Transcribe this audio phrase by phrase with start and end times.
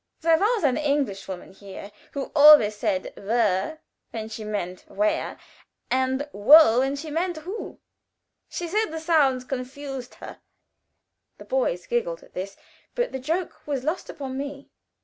[0.21, 3.77] There was an English woman here who always said wer
[4.09, 5.37] when she meant where,
[5.91, 7.77] and wo when she meant who.
[8.49, 10.39] She said the sounds confused her."
[11.37, 12.57] The boys giggled at this,
[12.95, 14.71] but the joke was lost upon me.